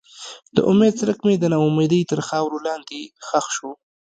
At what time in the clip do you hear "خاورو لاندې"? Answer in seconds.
2.27-2.99